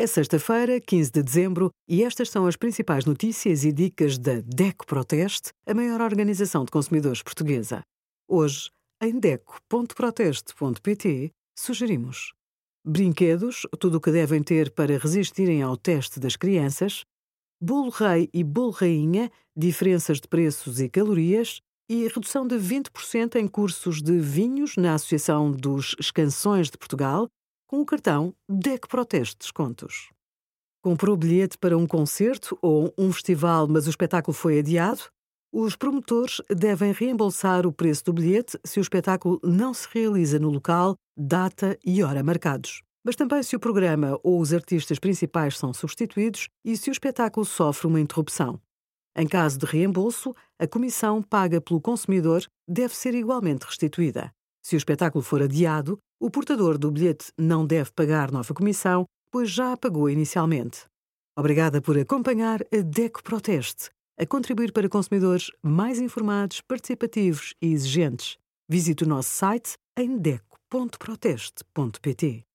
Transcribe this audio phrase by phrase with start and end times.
[0.00, 4.86] É sexta-feira, 15 de dezembro, e estas são as principais notícias e dicas da DECO
[4.86, 7.82] Proteste, a maior organização de consumidores portuguesa.
[8.26, 8.70] Hoje,
[9.02, 12.32] em DECO.proteste.pt, sugerimos
[12.82, 17.04] brinquedos, tudo o que devem ter para resistirem ao teste das crianças,
[17.60, 21.60] bolo rei e bolo rainha, diferenças de preços e calorias,
[21.90, 27.28] e redução de 20% em cursos de vinhos na Associação dos Escansões de Portugal
[27.70, 30.10] com o cartão DEC Proteste Descontos.
[30.82, 35.02] Comprou bilhete para um concerto ou um festival, mas o espetáculo foi adiado?
[35.52, 40.50] Os promotores devem reembolsar o preço do bilhete se o espetáculo não se realiza no
[40.50, 42.82] local, data e hora marcados.
[43.04, 47.46] Mas também se o programa ou os artistas principais são substituídos e se o espetáculo
[47.46, 48.60] sofre uma interrupção.
[49.16, 54.32] Em caso de reembolso, a comissão paga pelo consumidor deve ser igualmente restituída.
[54.62, 59.50] Se o espetáculo for adiado, o portador do bilhete não deve pagar nova comissão, pois
[59.50, 60.84] já a pagou inicialmente.
[61.36, 68.36] Obrigada por acompanhar a DECO Proteste, a contribuir para consumidores mais informados, participativos e exigentes.
[68.68, 72.49] Visite o nosso site em deco.proteste.pt.